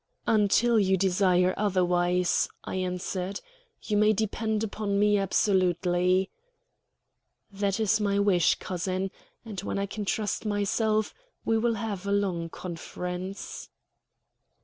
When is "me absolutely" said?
4.99-6.31